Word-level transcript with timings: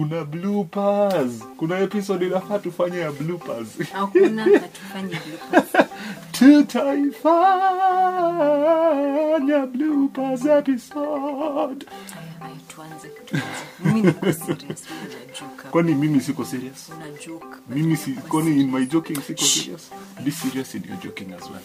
kuna 0.00 0.24
bloopers. 0.24 1.38
Kuna 1.56 1.78
episode 1.78 2.26
inafaa 2.26 2.58
tufanye 2.58 2.98
ya 2.98 3.12
bloopers. 3.12 3.68
Hakuna 3.92 4.44
hatufanyi 4.60 5.16
bloopers. 5.26 5.86
tutaifanya 6.32 7.26
bloopers 9.66 10.44
episode. 10.46 11.86
Haya, 12.40 12.54
tuanze 12.68 13.08
tuanze. 13.08 13.46
Mimi 13.84 14.02
niko 14.02 14.32
serious 14.32 14.84
mimi 14.90 15.14
najuka. 15.26 15.68
Kwani 15.70 15.94
mimi 15.94 16.20
siko 16.20 16.44
serious? 16.44 16.88
Una 16.96 17.06
mimi 17.68 17.96
si 17.96 18.12
kwani 18.12 18.60
in 18.60 18.70
my 18.70 18.86
joking 18.86 19.16
siko 19.22 19.42
serious? 19.44 19.90
Be 20.24 20.30
serious 20.30 20.74
in 20.74 20.84
your 20.88 20.98
joking 20.98 21.32
as 21.32 21.42
well. 21.50 21.62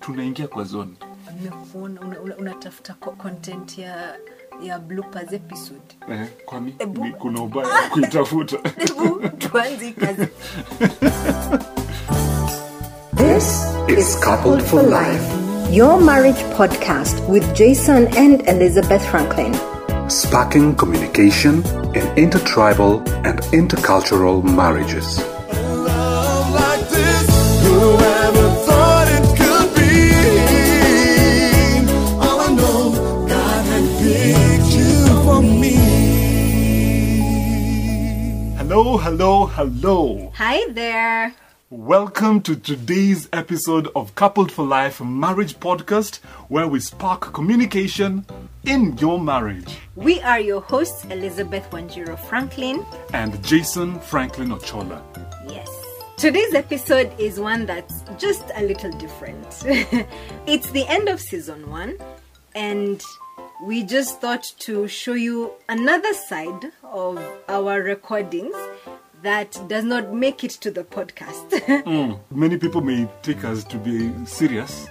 Tunaingia 0.00 0.48
kwa 0.48 0.64
zone. 0.64 0.92
Nimekuona 1.36 2.00
una- 2.00 2.20
una- 2.20 2.36
una 2.36 2.54
content 3.16 3.78
ya 3.78 4.16
ya 4.62 4.78
bloopers 4.78 5.32
episode. 5.32 5.80
Eh, 6.10 6.26
kwani 6.46 6.74
Ebu- 6.78 7.12
kuna 7.18 7.42
ubaya 7.42 7.68
wa 7.68 7.80
kuitafuta? 7.90 8.56
Hebu 8.78 9.28
tuanze 9.38 9.90
kazi. 9.92 10.26
This 13.16 13.66
is 13.88 14.16
Coupled 14.20 14.62
for 14.62 14.82
Life, 14.82 15.24
your 15.72 16.00
marriage 16.00 16.42
podcast 16.56 17.20
with 17.28 17.44
Jason 17.54 18.06
and 18.16 18.42
Elizabeth 18.48 19.02
Franklin. 19.10 19.54
sparking 20.08 20.74
communication 20.74 21.62
in 21.94 22.02
intertribal 22.16 22.98
and 23.24 23.40
intercultural 23.52 24.42
marriages. 24.42 25.20
Hello 39.54 40.30
hi 40.34 40.64
there 40.72 41.34
Welcome 41.70 42.40
to 42.42 42.56
today's 42.56 43.28
episode 43.32 43.88
of 43.94 44.12
Coupled 44.16 44.50
for 44.50 44.64
Life 44.66 45.00
Marriage 45.00 45.54
Podcast, 45.60 46.16
where 46.48 46.66
we 46.66 46.80
spark 46.80 47.32
communication 47.32 48.26
in 48.64 48.98
your 48.98 49.20
marriage. 49.20 49.76
we 49.96 50.20
are 50.22 50.40
your 50.40 50.60
hosts 50.60 51.04
elizabeth 51.06 51.68
wanjiro 51.70 52.18
franklin 52.18 52.84
And 53.12 53.42
Jason 53.44 53.98
Franklin 54.00 54.48
Ochola. 54.50 55.00
Yes. 55.48 55.68
Today's 56.16 56.54
episode 56.54 57.12
is 57.18 57.38
one 57.40 57.66
that's 57.66 58.02
just 58.18 58.44
a 58.54 58.62
little 58.62 58.92
different. 58.92 59.46
it's 60.46 60.70
the 60.72 60.86
end 60.86 61.08
of 61.08 61.18
season 61.20 61.70
one, 61.70 61.96
and 62.54 63.02
we 63.64 63.82
just 63.84 64.20
thought 64.20 64.44
to 64.60 64.86
show 64.86 65.14
you 65.14 65.52
another 65.68 66.12
side 66.28 66.72
of 66.82 67.18
our 67.48 67.80
recordings 67.82 68.54
that 69.22 69.58
does 69.68 69.84
not 69.84 70.12
make 70.14 70.44
it 70.44 70.50
to 70.52 70.70
the 70.70 70.84
podcast. 70.84 71.84
Hmm. 71.84 72.14
Many 72.30 72.56
people 72.58 72.80
may 72.80 73.08
take 73.22 73.44
us 73.44 73.64
to 73.64 73.76
be 73.78 74.12
serious. 74.26 74.88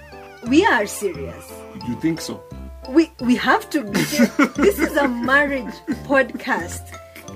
we 0.48 0.64
are 0.64 0.86
serious. 0.86 1.52
You 1.88 1.94
think 2.00 2.20
so? 2.20 2.42
We 2.88 3.10
we 3.20 3.36
have 3.36 3.68
to 3.70 3.82
be 3.84 4.00
this 4.62 4.78
is 4.78 4.96
a 4.96 5.06
marriage 5.08 5.74
podcast. 6.08 6.82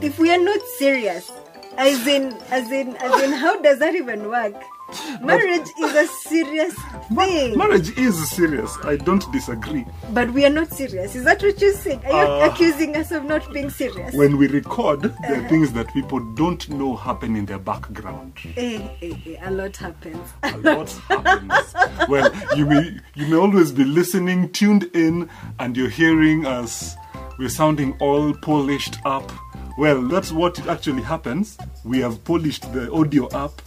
If 0.03 0.19
we 0.19 0.31
are 0.33 0.43
not 0.43 0.61
serious, 0.79 1.31
as 1.77 2.07
in 2.07 2.33
as 2.51 2.71
in 2.71 2.97
as 2.97 3.23
in 3.23 3.33
how 3.33 3.61
does 3.61 3.79
that 3.79 3.95
even 3.95 4.29
work? 4.29 4.55
Marriage 5.23 5.69
is 5.81 5.95
a 5.95 6.07
serious 6.07 6.75
thing. 7.15 7.57
Marriage 7.59 7.97
is 7.99 8.31
serious. 8.31 8.77
I 8.85 8.97
don't 8.97 9.25
disagree. 9.33 9.85
But 10.13 10.31
we 10.33 10.45
are 10.45 10.51
not 10.51 10.71
serious. 10.73 11.15
Is 11.15 11.25
that 11.25 11.43
what 11.43 11.61
you're 11.61 11.73
saying? 11.75 12.03
Are 12.07 12.11
you 12.11 12.17
Uh, 12.45 12.49
accusing 12.51 12.97
us 12.97 13.11
of 13.13 13.25
not 13.25 13.53
being 13.53 13.71
serious? 13.71 14.15
When 14.15 14.37
we 14.37 14.49
record, 14.49 15.03
there 15.03 15.45
are 15.45 15.49
things 15.49 15.73
that 15.73 15.93
people 15.93 16.21
don't 16.35 16.69
know 16.71 16.97
happen 16.97 17.37
in 17.37 17.47
their 17.47 17.59
background. 17.59 18.33
Eh, 18.57 18.81
eh, 19.03 19.13
eh, 19.27 19.37
a 19.43 19.51
lot 19.51 19.77
happens. 19.77 20.29
a 20.43 20.57
lot 20.59 20.91
happens. 21.09 21.75
Well, 22.09 22.31
you 22.57 22.67
may 22.67 22.99
you 23.15 23.27
may 23.27 23.37
always 23.37 23.73
be 23.73 23.85
listening, 23.85 24.51
tuned 24.53 24.85
in, 24.95 25.29
and 25.59 25.77
you're 25.77 25.89
hearing 25.89 26.47
us. 26.47 26.95
We're 27.39 27.49
sounding 27.49 27.97
all 28.01 28.33
polished 28.35 28.99
up. 29.05 29.31
Well, 29.77 30.03
that's 30.03 30.31
what 30.31 30.65
actually 30.69 31.03
happens. 31.03 31.59
We 31.85 31.99
have 32.01 32.23
polished 32.25 32.73
the 32.73 32.93
audio 32.93 33.27
up 33.29 33.61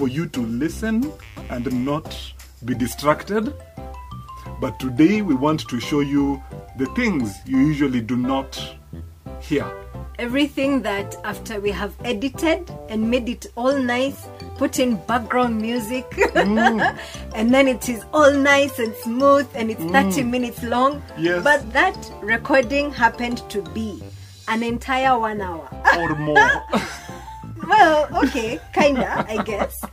for 0.00 0.08
you 0.08 0.26
to 0.26 0.40
listen 0.46 1.12
and 1.50 1.84
not 1.84 2.16
be 2.64 2.74
distracted. 2.74 3.52
But 4.58 4.80
today 4.80 5.20
we 5.20 5.34
want 5.34 5.68
to 5.68 5.78
show 5.78 6.00
you 6.00 6.42
the 6.78 6.86
things 6.96 7.36
you 7.44 7.58
usually 7.58 8.00
do 8.00 8.16
not 8.16 8.58
hear. 9.42 9.70
Everything 10.18 10.80
that 10.80 11.16
after 11.22 11.60
we 11.60 11.70
have 11.72 11.92
edited 12.02 12.70
and 12.88 13.10
made 13.10 13.28
it 13.28 13.44
all 13.56 13.76
nice, 13.76 14.26
put 14.56 14.78
in 14.78 14.96
background 15.04 15.60
music, 15.60 16.08
mm. 16.12 16.98
and 17.34 17.52
then 17.52 17.68
it 17.68 17.90
is 17.90 18.02
all 18.14 18.32
nice 18.32 18.78
and 18.78 18.94
smooth 19.04 19.46
and 19.54 19.70
it's 19.70 19.82
30 19.82 20.22
mm. 20.22 20.30
minutes 20.30 20.62
long. 20.62 21.02
Yes. 21.18 21.44
But 21.44 21.70
that 21.74 22.10
recording 22.22 22.90
happened 22.90 23.42
to 23.50 23.60
be 23.74 24.02
an 24.48 24.62
entire 24.62 25.18
one 25.18 25.42
hour. 25.42 25.68
Or 25.98 26.14
more. 26.16 26.36
well, 27.68 28.24
okay, 28.24 28.60
kinda, 28.72 29.26
I 29.28 29.42
guess. 29.42 29.84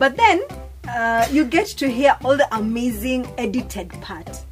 But 0.00 0.16
then 0.16 0.40
uh, 0.88 1.28
you 1.30 1.44
get 1.44 1.66
to 1.76 1.86
hear 1.86 2.16
all 2.24 2.34
the 2.34 2.48
amazing 2.56 3.26
edited 3.36 3.90
part. 4.00 4.42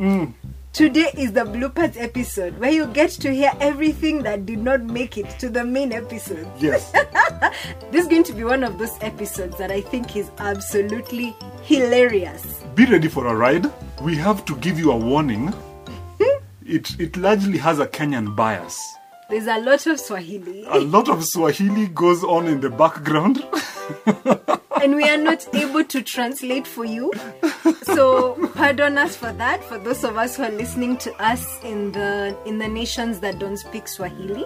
Today 0.75 1.11
is 1.17 1.33
the 1.33 1.41
bloopers 1.41 1.99
episode 1.99 2.59
where 2.59 2.71
you 2.71 2.87
get 2.89 3.13
to 3.13 3.35
hear 3.35 3.53
everything 3.59 4.23
that 4.25 4.45
did 4.45 4.59
not 4.59 4.83
make 4.83 5.17
it 5.17 5.31
to 5.41 5.49
the 5.49 5.65
main 5.65 5.91
episode. 5.93 6.47
yes. 6.59 6.93
This 7.91 8.03
is 8.03 8.09
going 8.09 8.25
to 8.25 8.35
be 8.35 8.45
one 8.45 8.63
of 8.63 8.79
those 8.79 8.97
episodes 9.01 9.57
that 9.57 9.71
I 9.71 9.81
think 9.81 10.17
is 10.17 10.31
absolutely 10.37 11.35
hilarious. 11.63 12.45
Be 12.75 12.85
ready 12.85 13.09
for 13.09 13.27
a 13.27 13.35
ride. 13.35 13.73
We 14.03 14.17
have 14.17 14.45
to 14.45 14.57
give 14.57 14.79
you 14.79 14.93
a 14.93 14.97
warning. 14.97 15.55
it 16.67 17.01
it 17.01 17.17
largely 17.17 17.57
has 17.57 17.79
a 17.79 17.87
Kenyan 17.87 18.37
bias. 18.37 18.79
There's 19.31 19.47
a 19.47 19.59
lot 19.61 19.87
of 19.87 19.99
Swahili, 19.99 20.67
A 20.69 20.79
lot 20.79 21.09
of 21.09 21.25
Swahili 21.25 21.87
goes 21.89 22.23
on 22.23 22.47
in 22.47 22.61
the 22.61 22.71
background. 22.71 23.43
and 24.83 24.97
we 24.97 25.09
are 25.09 25.17
not 25.17 25.47
able 25.55 25.85
to 25.85 26.03
translate 26.03 26.67
for 26.67 26.85
you. 26.85 27.13
So 27.83 28.35
pardon 28.55 28.99
us 28.99 29.17
for 29.17 29.33
that. 29.33 29.63
For 29.65 29.79
those 29.79 30.05
of 30.05 30.17
us 30.17 30.37
who 30.37 30.45
are 30.45 30.51
listening 30.51 30.97
to 30.99 31.13
us 31.23 31.63
in 31.65 31.93
the 31.93 32.37
in 32.47 32.59
the 32.59 32.69
nations 32.69 33.21
that 33.21 33.39
don't 33.39 33.57
speak 33.57 33.89
Swahili, 33.89 34.45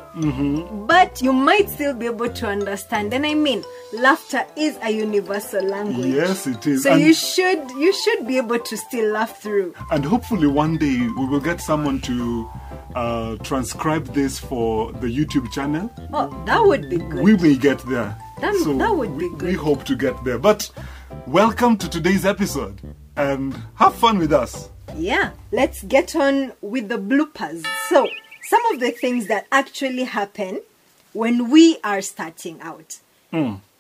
but 0.87 1.21
you 1.21 1.33
might 1.33 1.69
still 1.69 1.95
be 1.95 2.07
able 2.07 2.29
to 2.31 2.47
understand. 2.47 3.13
And 3.13 3.27
I 3.27 3.35
mean, 3.35 3.65
laughter 3.93 4.45
is 4.57 4.79
a 4.83 4.91
universal 4.91 5.65
language. 5.65 6.07
yes, 6.07 6.47
it 6.47 6.67
is. 6.67 6.85
So 6.85 6.93
and, 6.93 7.01
you 7.01 7.15
should 7.15 7.71
you 7.73 7.93
should 7.93 8.27
be 8.27 8.37
able 8.39 8.59
to 8.59 8.77
still 8.77 9.13
laugh 9.13 9.41
through. 9.41 9.75
and 9.91 10.05
hopefully 10.05 10.47
one 10.47 10.79
day 10.79 10.99
we 11.19 11.27
will 11.27 11.41
get 11.41 11.61
someone 11.61 12.01
to 12.03 12.49
uh, 12.95 13.37
transcribe 13.39 14.07
this 14.15 14.39
for 14.39 14.93
the 14.93 15.07
YouTube 15.09 15.51
channel. 15.53 15.91
Oh, 16.13 16.29
that 16.47 16.63
would 16.65 16.89
be 16.89 16.99
good. 16.99 17.23
We 17.23 17.37
may 17.37 17.57
get 17.57 17.79
there. 17.81 18.17
That- 18.43 18.75
that 18.79 18.97
would 18.97 19.17
be 19.19 19.29
we, 19.29 19.37
good. 19.37 19.49
We 19.51 19.55
hope 19.55 19.85
to 19.85 19.95
get 19.95 20.25
there. 20.25 20.37
But 20.39 20.71
welcome 21.29 21.77
to 21.79 21.89
today's 21.89 22.25
episode 22.27 22.81
and 23.17 23.57
have 23.77 23.95
fun 23.95 24.19
with 24.19 24.33
us. 24.33 24.69
Yeah, 24.97 25.31
let's 25.53 25.83
get 25.85 26.17
on 26.17 26.53
with 26.61 26.89
the 26.89 26.99
bloopers. 26.99 27.65
So, 27.89 28.09
some 28.43 28.65
of 28.75 28.81
the 28.81 28.91
things 28.91 29.29
that 29.29 29.47
actually 29.53 30.03
happen 30.05 30.61
when 31.13 31.51
we 31.51 31.79
are 31.85 32.01
starting 32.03 32.61
out. 32.61 32.99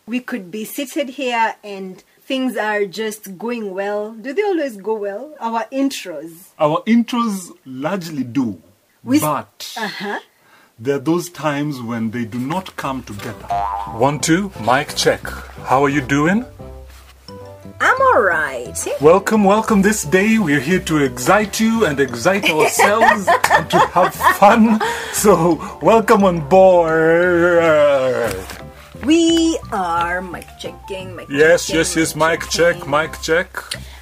We 0.06 0.20
could 0.20 0.50
be 0.52 0.64
seated 0.64 1.10
here 1.10 1.56
and 1.64 2.02
things 2.20 2.56
are 2.56 2.84
just 2.86 3.36
going 3.38 3.74
well. 3.74 4.12
Do 4.12 4.32
they 4.32 4.42
always 4.42 4.76
go 4.76 4.94
well? 4.94 5.34
Our 5.40 5.64
intros. 5.72 6.50
Our 6.58 6.82
intros 6.86 7.50
largely 7.66 8.22
do. 8.24 8.62
We 9.04 9.18
but 9.18 9.74
Uh 9.76 9.88
huh. 9.88 10.20
There 10.78 10.96
are 10.96 10.98
those 10.98 11.30
times 11.30 11.80
when 11.80 12.10
they 12.10 12.24
do 12.24 12.38
not 12.38 12.74
come 12.76 13.02
together. 13.02 13.46
One, 13.94 14.18
two, 14.18 14.50
mic 14.64 14.94
check. 14.96 15.22
How 15.68 15.84
are 15.84 15.88
you 15.88 16.00
doing? 16.00 16.44
I'm 17.80 18.00
alright. 18.00 18.78
Welcome, 19.00 19.44
welcome 19.44 19.82
this 19.82 20.04
day. 20.04 20.38
We're 20.38 20.60
here 20.60 20.80
to 20.80 20.98
excite 20.98 21.60
you 21.60 21.84
and 21.84 21.98
excite 21.98 22.48
ourselves 22.50 23.28
and 23.50 23.70
to 23.70 23.78
have 23.78 24.14
fun. 24.14 24.80
So, 25.12 25.78
welcome 25.82 26.24
on 26.24 26.48
board. 26.48 28.34
We 29.04 29.58
are 29.72 30.22
mic 30.22 30.46
checking. 30.60 31.16
Mic 31.16 31.28
Yes, 31.28 31.66
checking, 31.66 31.78
yes, 31.78 31.96
yes, 31.96 32.16
mic 32.16 32.48
check, 32.48 32.86
mic 32.86 33.20
check. 33.20 33.48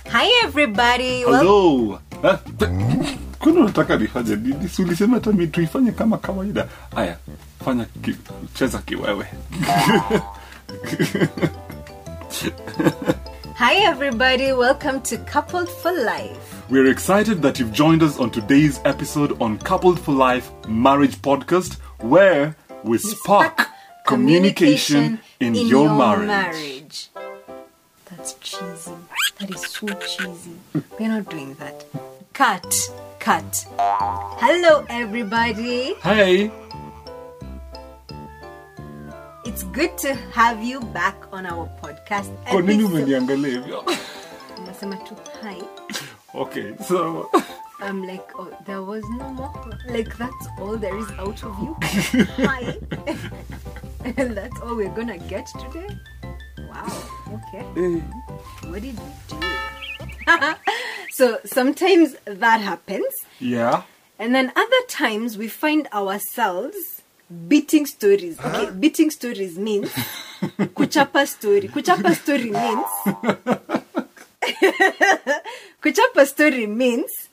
Hi, 0.08 0.28
everybody. 0.44 1.22
Hello. 1.22 2.00
Ha? 2.22 2.42
Unataka 3.46 3.96
nifanye 3.96 4.36
nini? 4.36 4.68
Si 4.68 4.82
ulisema 4.82 5.14
hata 5.14 5.32
mi 5.32 5.46
tuifanye 5.46 5.92
kama 5.92 6.18
kawaida. 6.18 6.68
Aya, 6.96 7.16
fanya 7.64 7.84
ki, 8.02 8.16
cheza 8.54 8.78
kiwewe. 8.78 9.26
hi, 13.58 13.76
everybody. 13.84 14.52
Welcome 14.52 15.00
to 15.00 15.16
Coupled 15.18 15.68
for 15.68 15.92
Life. 15.92 16.62
We're 16.70 16.90
excited 16.90 17.42
that 17.42 17.58
you've 17.60 17.72
joined 17.72 18.02
us 18.02 18.18
on 18.18 18.30
today's 18.30 18.80
episode 18.84 19.36
on 19.42 19.58
Coupled 19.58 19.98
for 20.00 20.14
Life 20.14 20.50
Marriage 20.68 21.16
Podcast, 21.22 21.76
where 22.00 22.54
we 22.84 22.98
spark 22.98 23.68
communication 24.06 25.18
in 25.40 25.54
your 25.54 25.88
marriage. 25.88 26.26
marriage. 26.26 27.08
That's 28.10 28.34
cheesy. 28.40 28.92
That 29.38 29.50
is 29.50 29.60
so 29.62 29.86
cheesy. 29.86 30.56
We're 30.98 31.08
not 31.08 31.28
doing 31.30 31.54
that. 31.54 31.84
Cut. 32.32 32.90
Cut. 33.20 33.66
Hello, 34.40 34.84
everybody. 34.88 35.94
Hey, 36.02 36.50
It's 39.44 39.62
good 39.64 39.96
to 39.98 40.14
have 40.32 40.62
you 40.62 40.80
back 40.80 41.16
on 41.32 41.44
our 41.46 41.66
podcast. 41.82 42.30
kwa 42.50 42.62
nini 42.62 42.84
episode- 42.84 42.86
umeniangalia 43.02 43.50
hivyo? 43.60 43.84
Nasema 44.66 44.96
tu 44.96 45.14
hi. 45.42 45.62
Okay, 46.34 46.72
so 46.88 47.30
I'm 47.88 48.02
like, 48.04 48.24
oh, 48.38 48.48
there 48.66 48.80
was 48.82 49.04
no 49.18 49.28
more. 49.30 49.50
Like, 49.88 50.16
that's 50.18 50.46
all 50.60 50.78
there 50.78 50.96
is 50.98 51.10
out 51.18 51.42
of 51.44 51.58
you. 51.62 51.76
Hi. 52.46 52.74
and 54.16 54.36
that's 54.36 54.60
all 54.60 54.76
we're 54.76 54.94
gonna 54.94 55.18
get 55.18 55.46
today. 55.46 55.96
Wow. 56.58 56.92
Okay. 57.34 57.64
Eh. 57.76 58.00
What 58.70 58.82
did 58.82 58.98
we 58.98 59.04
do? 59.28 59.36
so 61.20 61.38
sometimes 61.44 62.16
that 62.24 62.62
happens, 62.62 63.12
yeah. 63.38 63.82
and 64.18 64.34
then 64.34 64.50
other 64.56 64.82
times 64.88 65.36
we 65.36 65.48
find 65.48 65.86
ourselves 65.92 67.02
beating 67.46 67.84
stories. 67.84 68.40
Okay, 68.40 68.70
beating 68.70 69.10
stories 69.10 69.58
means 69.58 69.90
kuchapa 70.78 71.26
story. 71.26 71.68
Kuchapa 71.68 72.14
story 72.14 72.48
means 72.48 72.86
kuchapa 75.82 76.26
story 76.26 76.66
means 76.66 77.28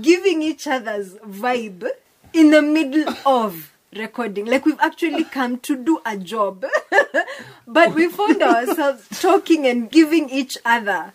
giving 0.00 0.40
each 0.40 0.66
other's 0.66 1.16
vibe 1.16 1.86
in 2.32 2.50
the 2.50 2.62
middle 2.62 3.14
of 3.26 3.74
recording. 3.94 4.46
Like 4.46 4.64
we've 4.64 4.80
actually 4.80 5.24
come 5.24 5.58
to 5.68 5.76
do 5.76 6.00
a 6.06 6.16
job, 6.16 6.64
but 7.66 7.94
we 7.94 8.08
found 8.08 8.40
ourselves 8.40 9.20
talking 9.20 9.66
and 9.66 9.90
giving 9.90 10.30
each 10.30 10.56
other 10.64 11.12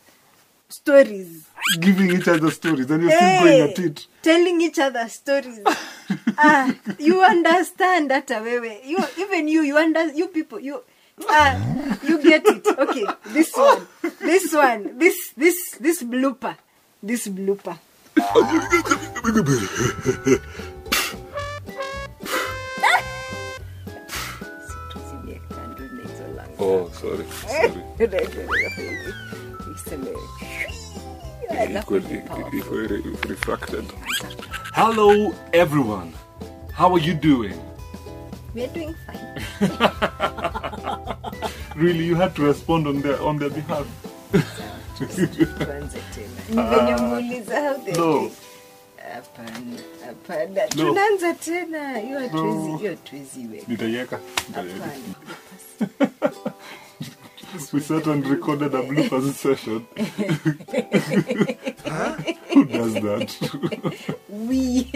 stories. 0.72 1.48
Giving 1.80 2.12
each 2.12 2.28
other 2.28 2.52
stories 2.52 2.90
and 2.90 3.04
you're 3.04 3.12
still 3.12 3.40
going 3.40 3.70
at 3.70 3.80
it. 3.80 4.08
telling 4.22 4.62
each 4.62 4.80
other 4.80 5.08
stories. 5.10 5.60
ah, 6.38 6.74
you 7.00 7.24
understand 7.24 8.12
that 8.12 8.28
wewe. 8.28 8.86
You 8.86 8.98
even 9.20 9.48
you 9.48 9.62
you 9.62 9.78
under 9.78 10.12
you 10.14 10.28
people 10.28 10.60
you 10.60 10.84
ah 11.30 11.56
you 12.04 12.22
get 12.22 12.46
it. 12.46 12.66
Okay, 12.68 13.06
this 13.28 13.56
one, 13.56 13.88
this 14.20 14.54
one, 14.54 14.98
this 14.98 15.34
this 15.38 15.78
this 15.80 16.04
blooper, 16.04 16.56
this 17.04 17.28
blooper. 17.28 17.78
Oh, 26.64 26.90
sorry. 26.94 27.26
Sorry. 27.48 29.28
Refracted. 33.28 33.86
Hello, 34.74 35.34
everyone. 35.54 36.14
How 36.74 36.92
are 36.94 37.00
you 37.00 37.14
doing? 37.14 37.60
We're 38.54 38.68
doing 38.68 38.96
fine. 39.06 39.18
Really, 41.76 42.04
you 42.06 42.16
had 42.16 42.36
to 42.36 42.44
respond 42.44 42.86
on 42.86 43.02
their 43.02 43.20
on 43.24 43.38
their 43.40 43.50
behalf. 43.50 43.88
Tuanze 45.00 46.00
tena. 46.14 46.42
Ni 46.50 46.62
venye 46.70 46.96
muuliza 47.02 47.62
how 47.62 47.78
they 47.86 47.94
No. 47.94 48.32
Hapana, 48.98 49.78
hapana. 50.06 50.62
No. 50.76 50.84
Tunaanza 50.86 51.34
tena. 51.34 51.98
Hiyo 52.00 52.20
hatuwezi, 52.20 52.78
hiyo 52.78 52.90
hatuwezi 52.92 53.48
weka. 53.48 53.66
Nitaiweka. 53.68 54.20
Hapana. 54.56 54.94
We 57.74 57.82
sat 57.82 58.08
and 58.08 58.26
recorded 58.26 58.74
a 58.74 58.82
bloopers 58.82 59.34
session. 59.34 59.86
Who 62.54 62.66
does 62.66 62.94
that? 62.96 64.08
We, 64.30 64.90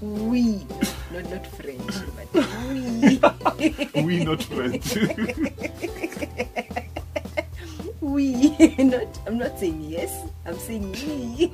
we, 0.00 0.66
not 1.12 1.30
not 1.30 1.46
French, 1.46 1.94
but 2.32 2.46
we, 2.68 4.02
we 4.02 4.24
not 4.24 4.42
French. 4.42 4.96
we. 8.00 8.50
Not. 8.78 9.18
I'm 9.26 9.38
not 9.38 9.58
saying 9.58 9.80
yes. 9.80 10.12
I'm 10.46 10.58
saying 10.58 10.92
we. 10.92 11.52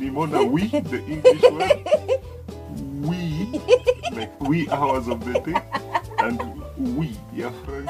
Nimona 0.00 0.50
we, 0.50 0.68
the 0.68 1.04
English 1.04 1.43
hours 5.04 5.08
of 5.08 5.24
the 5.24 5.40
thing 5.40 5.60
And 6.18 6.96
we, 6.96 7.16
yeah, 7.34 7.50
friend 7.64 7.88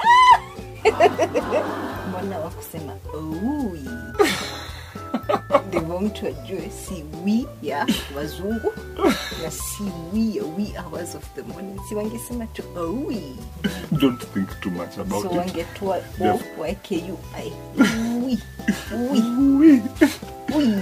Mbona 2.08 2.38
wa 2.38 2.50
kusema 2.50 2.93
oui? 3.72 3.88
Ndivyo 5.69 6.00
mtu 6.00 6.26
ajue 6.26 6.70
si 6.87 7.05
we 7.25 7.46
ya 7.62 7.87
wazungu 8.16 8.72
na 9.43 9.50
si 9.50 9.82
we 10.12 10.34
ya 10.34 10.44
wee 10.56 10.75
hours 10.84 11.14
of 11.14 11.25
the 11.34 11.43
morning. 11.43 11.81
Si 11.88 11.94
wangesema 11.94 12.46
tu 12.46 12.62
oui. 13.06 13.37
Don't 13.93 14.25
think 14.34 14.61
too 14.61 14.70
much 14.70 14.99
about 14.99 15.22
So 15.22 15.31
it. 15.31 15.37
wangetoa 15.37 15.99
Yeah. 16.20 16.34
o 16.37 16.61
waeke 16.61 16.96
ui. 16.96 17.52
ui 18.25 18.38
ui 18.94 19.82
ui 20.55 20.75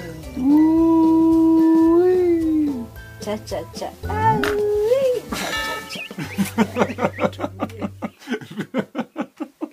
ui 2.02 2.74
cha 3.20 3.38
cha 3.38 3.64
cha 3.78 3.90
Ah. 4.08 4.38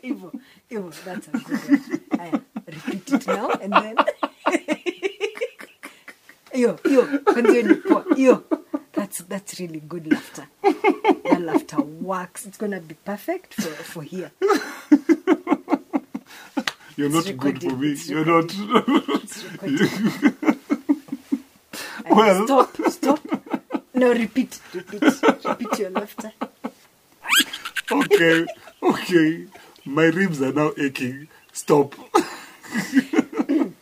Hivyo 0.02 0.31
hivyo 0.70 0.92
that's 1.06 1.28
a 1.28 1.31
good 1.31 1.60
one 1.70 2.00
Aya, 2.20 2.40
repeat 2.68 3.12
it 3.14 3.28
now 3.28 3.50
and 3.62 3.74
then. 3.74 3.96
Kwanza 7.24 7.52
hiyo 7.54 7.64
ni 7.64 7.76
poa 7.76 8.06
that's 8.94 9.24
that's 9.28 9.60
really 9.60 9.80
good 9.80 10.08
laughter. 10.12 10.48
That 11.24 11.42
laughter 11.42 11.80
works. 12.02 12.46
It's 12.46 12.58
gonna 12.60 12.80
be 12.80 12.96
perfect 13.06 13.54
for 13.54 13.70
for 13.84 14.04
here. 14.04 14.31
You're 16.98 17.10
not 17.10 17.38
good 17.38 17.62
for 17.64 17.78
me. 17.78 17.96
You're 18.08 18.26
not. 18.26 18.54
It's 19.24 19.44
recorded. 19.44 19.90
Aya, 22.06 22.16
Well- 22.16 22.46
stop 22.46 22.78
stop. 22.92 23.20
No 23.94 24.12
repeat 24.14 24.59
repeat. 24.74 25.02
repeat 25.02 25.02
your 25.04 25.31
laughter 25.31 25.39
okay, 28.30 28.52
okay. 28.83 29.45
My 29.86 30.06
ribs 30.06 30.42
are 30.42 30.54
now 30.54 30.71
aching. 30.78 31.28
Stop. 31.54 31.95
I've 32.64 33.74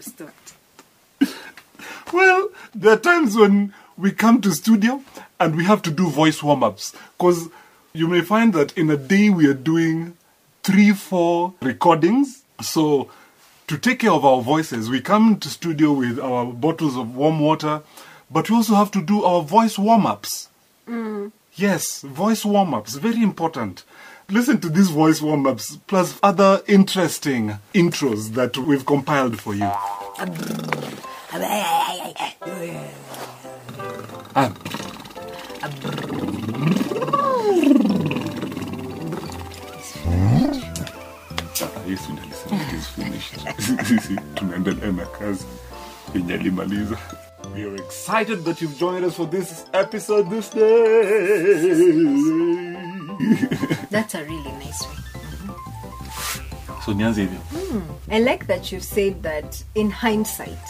stopped 0.00 0.54
Well, 2.12 2.48
there 2.74 2.94
are 2.94 2.98
times 2.98 3.36
when 3.36 3.74
we 3.96 4.12
come 4.12 4.40
to 4.40 4.52
studio 4.52 5.02
and 5.38 5.56
we 5.56 5.64
have 5.64 5.82
to 5.82 5.90
do 5.90 6.08
voice 6.08 6.42
warm 6.42 6.62
ups 6.64 6.94
because 7.18 7.48
you 7.92 8.08
may 8.08 8.22
find 8.22 8.52
that 8.54 8.76
in 8.76 8.90
a 8.90 8.96
day 8.96 9.30
we 9.30 9.46
are 9.46 9.54
doing 9.54 10.16
three, 10.62 10.92
four 10.92 11.54
recordings. 11.60 12.42
So, 12.60 13.10
to 13.66 13.78
take 13.78 14.00
care 14.00 14.12
of 14.12 14.24
our 14.24 14.42
voices, 14.42 14.88
we 14.90 15.00
come 15.00 15.38
to 15.40 15.48
studio 15.48 15.92
with 15.92 16.18
our 16.18 16.46
bottles 16.46 16.96
of 16.96 17.14
warm 17.14 17.40
water, 17.40 17.82
but 18.30 18.50
we 18.50 18.56
also 18.56 18.74
have 18.74 18.90
to 18.92 19.02
do 19.02 19.24
our 19.24 19.42
voice 19.42 19.78
warm 19.78 20.06
ups. 20.06 20.48
Mm. 20.88 21.32
Yes, 21.56 22.02
voice 22.02 22.44
warm 22.44 22.74
ups, 22.74 22.96
very 22.96 23.22
important. 23.22 23.84
Listen 24.28 24.60
to 24.60 24.68
these 24.68 24.90
voice 24.90 25.22
warm 25.22 25.46
ups 25.46 25.78
plus 25.86 26.18
other 26.20 26.62
interesting 26.66 27.58
intros 27.72 28.34
that 28.34 28.56
we've 28.56 28.84
compiled 28.84 29.40
for 29.40 29.54
you. 29.54 29.70
Ah. 34.34 34.52
We 47.54 47.64
are 47.64 47.76
excited 47.76 48.44
that 48.44 48.60
you've 48.60 48.76
joined 48.78 49.04
us 49.04 49.16
for 49.16 49.26
this 49.26 49.66
episode 49.72 50.28
this 50.30 50.50
day. 50.50 51.02
that's 53.90 54.14
a 54.14 54.24
really 54.24 54.52
nice 54.52 54.82
way 54.86 55.04
so 56.84 56.92
nianze 56.92 57.20
hivyo. 57.22 57.38
Hmm. 57.38 57.80
I 58.10 58.20
like 58.20 58.46
that 58.46 58.70
you 58.70 58.80
said 58.80 59.22
that 59.22 59.64
in 59.74 59.90
hindsight, 59.90 60.64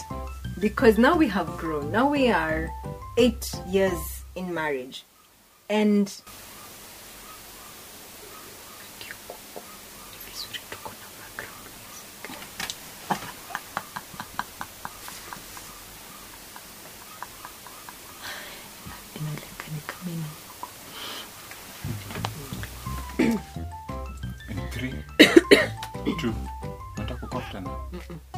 because 0.61 0.97
now 0.99 1.17
we 1.17 1.29
have 1.29 1.49
grown. 1.57 1.91
Now 1.91 2.09
we 2.09 2.31
are 2.31 2.71
eight 3.19 3.53
years 3.69 4.25
in 4.37 4.55
marriage, 4.55 5.05
and 5.69 6.13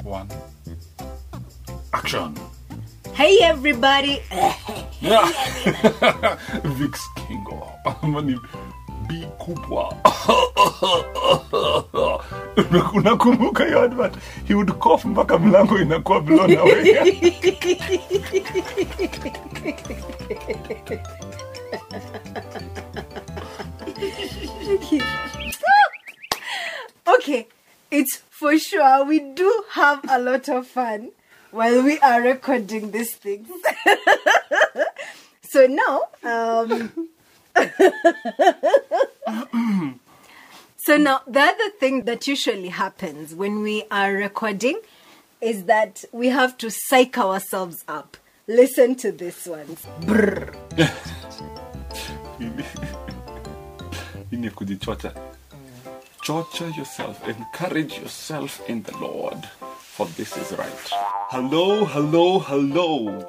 One. 0.07 0.29
Action. 1.93 2.35
hey 3.15 3.39
everybody 3.43 4.23
Yeah. 5.01 5.27
Vix 6.79 7.01
Kingo. 7.17 7.69
Ama 8.03 8.23
ni 8.23 8.39
B 9.09 9.27
kubwa. 9.39 9.95
Unakumbuka 12.95 13.65
hiyo 13.65 13.83
advert? 13.83 14.15
He 14.49 14.55
would 14.55 14.73
cough 14.79 15.05
mpaka 15.05 15.39
mlango 15.39 15.79
inakuwa 15.79 16.21
blown 16.21 16.57
away. 16.57 16.95
Sure 28.87 29.05
we 29.05 29.19
do 29.21 29.65
have 29.71 30.01
a 30.09 30.19
lot 30.19 30.49
of 30.49 30.67
fun 30.67 31.11
while 31.51 31.83
we 31.83 31.99
are 32.01 32.21
recording 32.23 32.91
these 32.91 33.15
things. 33.15 33.49
So 35.49 35.67
now 35.67 36.03
um 36.25 37.09
so 40.77 40.97
now 40.99 41.23
the 41.27 41.41
other 41.41 41.71
thing 41.79 42.03
that 42.03 42.27
usually 42.27 42.69
happens 42.69 43.35
when 43.35 43.63
we 43.63 43.85
are 43.91 44.13
recording 44.13 44.81
is 45.41 45.65
that 45.65 46.05
we 46.13 46.29
have 46.29 46.59
to 46.59 46.71
psych 46.71 47.17
ourselves 47.17 47.85
up. 47.89 48.19
Listen 48.47 48.97
to 48.97 49.13
this 49.13 49.47
one. 49.47 49.79
Chocha 56.27 56.77
yourself, 56.77 57.23
encourage 57.29 58.01
yourself 58.01 58.61
in 58.69 58.83
the 58.83 58.97
Lord, 58.99 59.39
for 59.79 60.07
this 60.19 60.37
is 60.37 60.51
right. 60.59 60.91
Hello, 61.31 61.85
hello, 61.85 62.41
hello. 62.41 63.23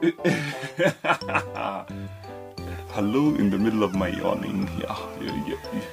Hello 2.96 3.34
in 3.34 3.50
the 3.50 3.58
middle 3.58 3.82
of 3.84 3.94
my 3.94 4.08
yawning. 4.08 4.66
Ah, 4.88 5.06
yeah, 5.20 5.44
yeah, 5.44 5.60
yeah. 5.74 5.84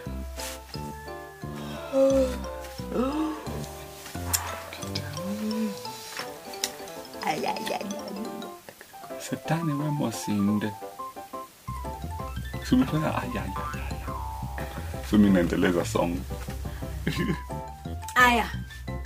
yeah. 7.68 7.80
Setani 9.20 9.76
we 9.76 9.92
mosinde. 9.92 10.72
Sumefanya 12.64 13.12
ayayaya. 13.20 13.76
So 13.76 13.85
mi 15.14 15.30
naendeleza 15.30 15.86
song. 15.86 16.18
aya 18.16 18.46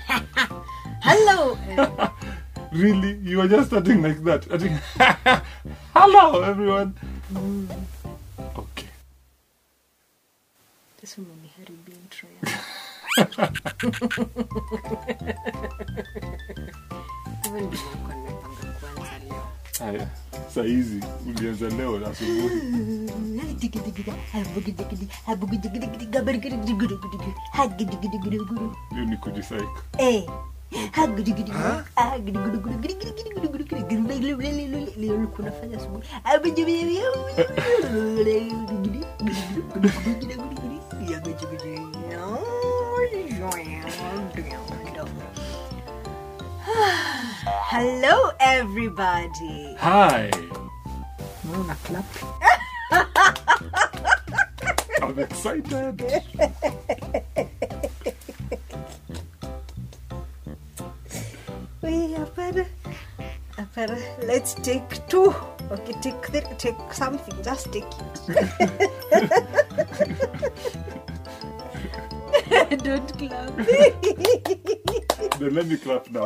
hello 1.07 1.57
Really? 2.71 3.17
You 3.23 3.39
were 3.39 3.47
just 3.47 3.67
starting 3.69 4.03
like 4.03 4.23
that? 4.25 4.45
I 4.53 4.57
think, 4.59 4.77
Hello, 5.95 6.43
everyone. 6.43 6.93
Okay. 8.55 8.87
This 11.01 11.17
one 11.17 11.25
umeniharibia 11.33 11.95
intro 11.97 12.29
yangu. 12.29 12.57
Haya, 19.79 20.07
saa 20.55 20.63
hizi 20.63 20.99
ulianza 21.27 21.69
leo 21.69 22.07
asubuhi. 22.07 22.49
Hiyo 28.91 29.05
ni 29.05 29.17
kujisaika. 29.17 29.81
Eh. 29.97 30.23
Leo 35.01 35.15
ulikuwa 35.15 35.47
asubuhi. 35.77 36.03
Hello 47.73 48.29
everybody. 48.39 49.73
Hi. 49.79 50.29
Naona 51.47 51.75
clap. 51.83 52.05
I'm 55.01 55.17
excited. 55.17 55.99
Wait, 61.81 62.11
hapana. 62.13 62.67
Hapana. 63.57 63.97
Let's 64.27 64.53
take 64.53 65.07
two. 65.07 65.33
Okay, 65.71 65.93
take 66.01 66.21
th- 66.31 66.45
take 66.59 66.93
something. 66.93 67.43
Just 67.43 67.71
take 67.73 67.85
it. 68.29 68.49
Don't 72.83 73.17
clap. 73.17 73.53
Then 75.39 75.53
let 75.55 75.67
me 75.67 75.77
clap 75.77 76.11
now. 76.11 76.21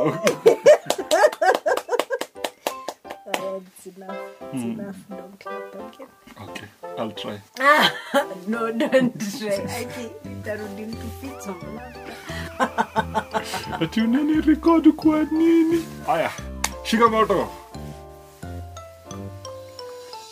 Alright, 3.27 3.61
it's 3.77 3.85
enough. 3.95 4.17
It's 4.51 4.63
enough. 4.63 4.95
Don't 5.09 5.39
clap 5.39 5.75
again. 5.75 6.07
okay, 6.41 6.67
I'll 6.97 7.11
try. 7.11 7.39
no, 8.47 8.71
don't 8.71 9.19
try. 9.19 9.61
Okay, 9.85 10.09
tarudi 10.43 10.85
nikifit 10.89 11.41
some 11.41 11.61
laughter. 11.75 12.15
Ati 13.81 14.01
unani 14.01 14.41
record 14.47 14.91
kwa 14.95 15.23
nini? 15.31 15.85
Haya, 16.07 16.31
shika 16.83 17.09
moto. 17.09 17.49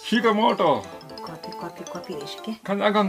Shika 0.06 0.34
moto. 0.34 0.84
Kwapi, 1.26 1.48
kwapi, 1.52 1.84
kwapi 1.84 2.14
nishike? 2.14 2.60
Kanyaga 2.64 3.04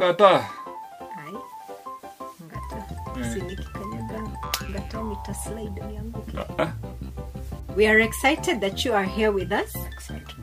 We 7.77 7.87
are 7.87 8.01
excited 8.01 8.61
that 8.61 8.85
you 8.85 8.93
are 8.93 9.05
here 9.05 9.33
with 9.33 9.51
us. 9.51 9.75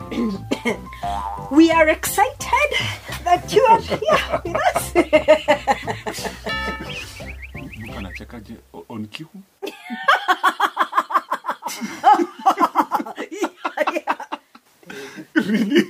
we 1.52 1.70
are 1.72 1.88
excited 1.90 2.72
that 3.24 3.54
you 3.54 3.62
are 3.70 3.80
here 3.80 4.42
with 4.46 4.56
us. 4.56 4.94
Anachekaje 7.94 8.58
on 8.90 9.06
cue? 9.06 9.30
Really? 15.36 15.84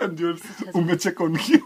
And 0.00 0.18
you're 0.18 0.34
umecheka 0.74 1.24
on 1.24 1.36
cue? 1.36 1.62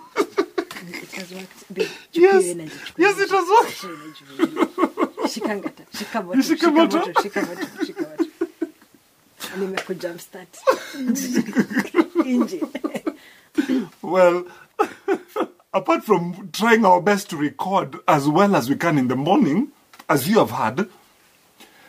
Shika 5.27 5.61
shika 5.93 6.23
moto. 6.25 6.37
moto, 6.71 7.13
shika 7.23 7.43
moto, 7.47 7.67
shika 7.85 8.03
moto. 8.09 8.25
Nimeku 9.57 9.95
jumpstart. 9.95 10.59
Nje. 12.25 12.61
Well, 14.03 14.47
apart 15.73 16.05
from 16.05 16.51
trying 16.53 16.85
our 16.85 17.01
best 17.01 17.31
to 17.31 17.37
record 17.37 17.97
as 18.09 18.29
well 18.29 18.57
as 18.57 18.69
we 18.69 18.77
can 18.77 18.99
in 18.99 19.09
the 19.09 19.17
morning, 19.17 19.69
as 20.09 20.29
you 20.29 20.39
have 20.39 20.51
had, 20.51 20.89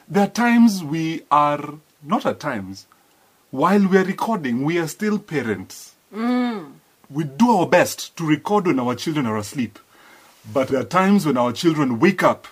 there 0.08 0.26
are 0.26 0.30
times 0.30 0.84
we 0.84 1.24
are, 1.32 1.74
not 2.04 2.26
at 2.26 2.40
times, 2.40 2.86
while 3.52 3.88
we 3.88 3.98
are 3.98 4.04
recording, 4.04 4.64
we 4.64 4.78
are 4.78 4.88
still 4.88 5.18
parents. 5.18 5.96
Mm. 6.14 6.74
We 7.10 7.24
do 7.24 7.50
our 7.52 7.68
best 7.68 8.16
to 8.18 8.26
record 8.26 8.68
when 8.68 8.80
our 8.80 8.96
children 8.96 9.26
are 9.26 9.38
asleep. 9.38 9.80
But 10.54 10.70
there 10.70 10.80
are 10.80 10.84
times 10.86 11.26
when 11.26 11.38
our 11.38 11.52
children 11.52 12.00
wake 12.00 12.24
up 12.24 12.48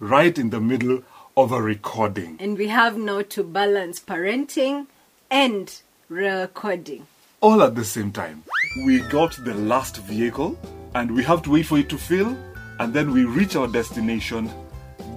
right 0.00 0.36
in 0.38 0.50
the 0.50 0.60
middle 0.60 1.02
of 1.36 1.52
a 1.52 1.60
recording. 1.60 2.36
And 2.40 2.56
we 2.58 2.68
have 2.68 2.96
now 2.96 3.22
to 3.22 3.42
balance 3.44 4.00
parenting 4.00 4.86
and 5.30 5.80
recording. 6.08 7.06
all 7.40 7.62
at 7.62 7.74
the 7.74 7.84
same 7.84 8.10
time. 8.10 8.42
We 8.86 9.00
got 9.00 9.36
the 9.44 9.54
last 9.54 9.98
vehicle 9.98 10.58
and 10.94 11.10
we 11.10 11.22
have 11.24 11.42
to 11.42 11.50
wait 11.50 11.66
for 11.66 11.78
it 11.78 11.88
to 11.90 11.98
fill, 11.98 12.36
and 12.78 12.94
then 12.94 13.12
we 13.12 13.24
reach 13.24 13.54
our 13.54 13.68
destination, 13.68 14.50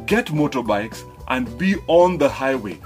get 0.05 0.25
motorbikes, 0.27 1.03
and 1.29 1.57
be 1.57 1.75
on 1.87 2.17
the 2.17 2.27
highway. 2.27 2.77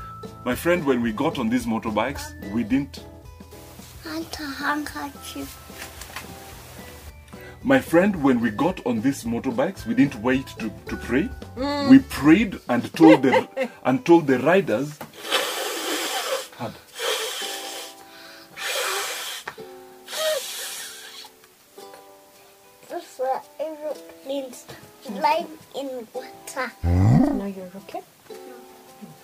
My 0.46 0.54
friend, 0.56 0.86
when 0.86 1.02
we 1.02 1.12
got 1.12 1.40
on 1.40 1.50
these 1.50 1.66
motorbikes, 1.66 2.22
we 2.54 2.63
didn't. 2.63 3.04
And 4.06 4.25
a 4.40 4.46
handkerchief 4.46 5.62
my 7.63 7.79
friend, 7.79 8.22
when 8.22 8.41
we 8.41 8.50
got 8.50 8.86
on 8.86 9.01
these 9.01 9.24
motorbikes, 9.24 9.86
we 9.86 9.93
didn't 9.93 10.22
wait 10.22 10.48
to, 10.60 10.70
to 10.88 10.98
pray. 10.98 11.29
Mm. 11.55 11.89
We 11.89 12.00
prayed 12.00 12.60
and 12.67 12.93
told 12.93 13.24
the 13.24 13.48
and 13.86 14.05
told 14.05 14.27
the 14.27 14.39
riders 14.39 15.00
hard. 16.58 16.74
In 25.75 26.08
water. 26.13 26.72
Now 26.84 27.46
you're 27.46 27.72
okay. 27.77 28.01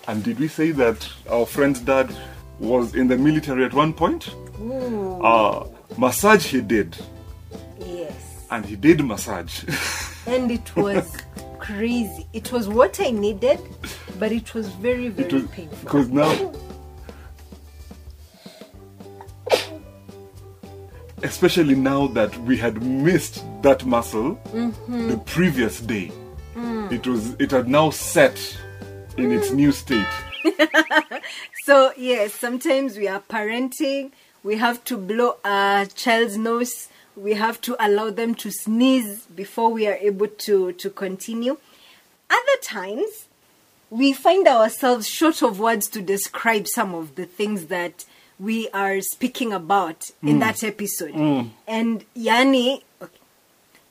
And 0.07 0.23
did 0.23 0.39
we 0.39 0.47
say 0.47 0.71
that 0.71 1.07
our 1.29 1.45
friend's 1.45 1.79
dad 1.79 2.15
was 2.59 2.95
in 2.95 3.07
the 3.07 3.17
military 3.17 3.65
at 3.65 3.73
one 3.73 3.93
point? 3.93 4.35
Mm. 4.57 5.21
Uh, 5.23 5.67
massage 5.97 6.47
he 6.47 6.61
did. 6.61 6.97
And 8.51 8.65
he 8.65 8.75
did 8.75 9.03
massage. 9.05 9.63
And 10.27 10.51
it 10.51 10.75
was 10.75 11.09
crazy. 11.59 12.27
It 12.33 12.51
was 12.51 12.67
what 12.67 12.99
I 12.99 13.09
needed, 13.09 13.59
but 14.19 14.31
it 14.31 14.53
was 14.53 14.67
very, 14.67 15.07
very 15.09 15.33
was- 15.41 15.47
painful. 15.51 15.77
Because 15.83 16.09
now, 16.09 16.51
especially 21.23 21.75
now 21.75 22.07
that 22.07 22.35
we 22.39 22.57
had 22.57 22.81
missed 22.83 23.43
that 23.61 23.85
muscle 23.85 24.35
Mm-hmm. 24.53 25.07
the 25.09 25.17
previous 25.17 25.79
day, 25.81 26.11
Mm. 26.55 26.91
it 26.91 27.07
was 27.07 27.35
it 27.39 27.51
had 27.51 27.67
now 27.69 27.89
set 27.89 28.37
in 29.17 29.31
its 29.31 29.51
new 29.51 29.71
state. 29.71 30.13
So 31.63 31.93
yes, 31.95 32.33
sometimes 32.33 32.97
we 32.97 33.07
are 33.07 33.21
parenting. 33.21 34.11
We 34.43 34.57
have 34.57 34.83
to 34.85 34.97
blow 34.97 35.37
a 35.45 35.87
child's 35.93 36.35
nose. 36.37 36.88
We 37.19 37.33
have 37.33 37.59
to 37.61 37.75
allow 37.85 38.11
them 38.11 38.33
to 38.35 38.51
sneeze 38.51 39.25
before 39.25 39.69
we 39.71 39.87
are 39.87 39.95
able 39.95 40.27
to 40.27 40.71
to 40.71 40.89
continue. 40.89 41.57
Other 42.29 42.57
times, 42.61 43.27
we 43.89 44.13
find 44.13 44.47
ourselves 44.47 45.07
short 45.07 45.41
of 45.41 45.59
words 45.59 45.87
to 45.89 46.01
describe 46.01 46.67
some 46.67 46.93
of 46.93 47.15
the 47.15 47.25
things 47.25 47.65
that 47.65 48.05
we 48.39 48.69
are 48.69 49.01
speaking 49.01 49.51
about 49.51 50.11
in 50.21 50.37
mm. 50.37 50.39
that 50.39 50.63
episode. 50.63 51.13
Mm. 51.13 51.49
And 51.67 52.05
Yani, 52.15 52.83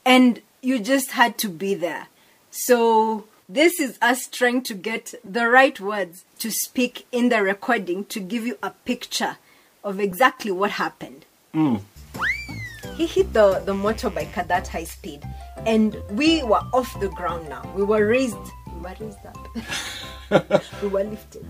and 0.07 0.41
you 0.63 0.79
just 0.79 1.11
had 1.11 1.37
to 1.39 1.49
be 1.49 1.75
there. 1.75 2.09
So 2.51 3.25
this 3.49 3.79
is 3.79 3.99
us 4.01 4.27
trying 4.27 4.63
to 4.63 4.75
get 4.75 5.15
the 5.25 5.49
right 5.49 5.79
words 5.79 6.25
to 6.39 6.51
speak 6.51 7.07
in 7.13 7.29
the 7.29 7.43
recording 7.43 8.05
to 8.07 8.21
give 8.21 8.47
you 8.47 8.57
a 8.63 8.71
picture 8.71 9.37
of 9.85 10.01
exactly 10.01 10.51
what 10.51 10.73
happened. 10.73 11.25
Mm. 11.55 11.83
He 12.99 13.07
hit 13.07 13.33
the, 13.33 13.63
the 13.65 13.73
motorbike 13.73 14.37
at 14.37 14.49
that 14.49 14.67
high 14.67 14.83
speed, 14.83 15.23
and 15.65 15.97
we 16.11 16.43
were 16.43 16.65
off 16.75 16.99
the 16.99 17.09
ground 17.11 17.49
now. 17.49 17.63
We 17.77 17.85
were 17.85 18.05
raised. 18.05 18.35
We 18.75 18.81
were 18.81 18.97
raised 18.99 19.25
up. 19.25 20.63
we 20.83 20.89
were 20.89 21.05
lifted. 21.05 21.47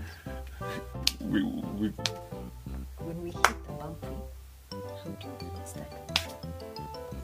We, 1.19 1.41
we, 1.41 1.87
When 2.99 3.23
we 3.23 3.31
hit 3.31 3.65
the 3.65 3.73
bumpy, 3.79 4.07
how 4.71 5.09
do 5.09 5.27
you 5.27 5.51
understand? 5.55 5.87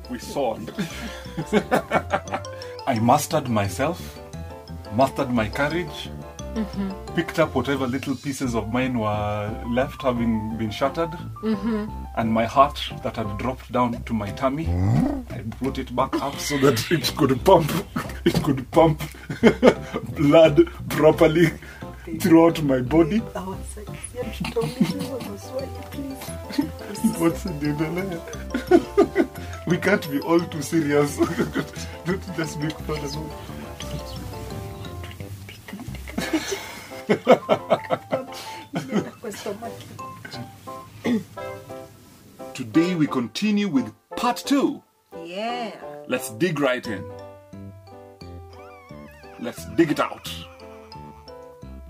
we 0.09 0.17
soared. 0.17 0.73
I 2.87 2.97
mastered 2.99 3.47
myself, 3.47 4.19
mastered 4.95 5.29
my 5.29 5.49
courage, 5.49 6.09
Mm-hmm. 6.55 7.15
picked 7.15 7.37
up 7.37 7.53
whatever 7.53 7.85
little 7.85 8.15
pieces 8.15 8.55
of 8.55 8.71
mine 8.71 8.97
were 8.97 9.63
left, 9.67 10.01
having 10.01 10.55
been 10.57 10.71
shattered, 10.71 11.09
and 11.43 12.31
my 12.31 12.45
heart 12.45 12.79
that 13.03 13.17
had 13.17 13.37
dropped 13.37 13.71
down 13.73 14.01
to 14.03 14.13
my 14.13 14.31
tummy. 14.31 14.65
I 15.31 15.41
brought 15.59 15.77
it 15.79 15.93
back 15.93 16.15
up 16.21 16.39
so 16.39 16.57
that 16.59 16.89
it 16.91 17.11
could 17.17 17.43
pump, 17.43 17.69
it 18.25 18.41
could 18.41 18.71
pump 18.71 19.01
blood 20.15 20.65
properly 20.89 21.51
throughout 22.19 22.61
my 22.63 22.79
body. 22.79 23.21
I 23.35 23.43
was 23.43 23.77
like, 23.77 23.89
"Yeah, 24.15 24.23
tutamini 24.23 25.19
maswali, 25.27 25.81
please." 25.91 27.19
What's 27.19 27.45
we 29.67 29.77
can't 29.77 30.09
be 30.11 30.19
all 30.21 30.39
too 30.39 30.61
serious. 30.61 31.17
Don't 32.05 32.35
just 32.37 32.59
make 32.59 32.77
fun 32.79 32.97
of 32.97 33.15
it. 33.15 33.54
Today 42.55 42.95
we 42.95 43.05
continue 43.05 43.67
with 43.67 43.93
part 44.15 44.37
two. 44.37 44.81
Yeah. 45.23 45.75
Let's 46.07 46.31
dig 46.31 46.59
right 46.59 46.85
in. 46.87 47.05
Let's 49.39 49.65
dig 49.75 49.91
it 49.91 49.99
out. 49.99 50.27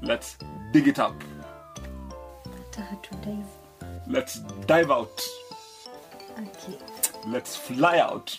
Let's 0.02 0.36
dig 0.74 0.90
it 0.90 1.00
up. 1.00 1.24
Let's 4.08 4.40
dive 4.68 4.92
out. 4.92 5.22
Okay. 6.38 6.78
Let's 7.26 7.56
fly 7.56 8.00
out. 8.00 8.38